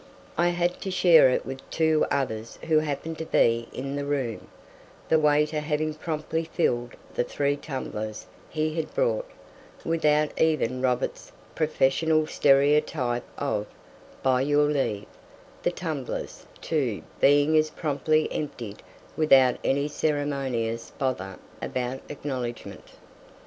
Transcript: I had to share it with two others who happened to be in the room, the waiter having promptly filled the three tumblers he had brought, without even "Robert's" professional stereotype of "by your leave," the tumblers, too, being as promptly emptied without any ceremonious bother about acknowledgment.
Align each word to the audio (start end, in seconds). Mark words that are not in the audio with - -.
I 0.35 0.47
had 0.49 0.81
to 0.81 0.89
share 0.89 1.29
it 1.29 1.45
with 1.45 1.59
two 1.69 2.07
others 2.09 2.57
who 2.63 2.79
happened 2.79 3.19
to 3.19 3.25
be 3.25 3.69
in 3.71 3.95
the 3.95 4.03
room, 4.03 4.47
the 5.09 5.19
waiter 5.19 5.59
having 5.59 5.93
promptly 5.93 6.43
filled 6.45 6.95
the 7.13 7.23
three 7.23 7.55
tumblers 7.55 8.25
he 8.49 8.73
had 8.73 8.91
brought, 8.95 9.27
without 9.85 10.31
even 10.41 10.81
"Robert's" 10.81 11.31
professional 11.53 12.25
stereotype 12.25 13.25
of 13.37 13.67
"by 14.23 14.41
your 14.41 14.65
leave," 14.71 15.05
the 15.61 15.69
tumblers, 15.71 16.47
too, 16.61 17.03
being 17.19 17.55
as 17.55 17.69
promptly 17.69 18.27
emptied 18.31 18.81
without 19.15 19.57
any 19.63 19.87
ceremonious 19.87 20.89
bother 20.97 21.37
about 21.61 22.01
acknowledgment. 22.09 22.87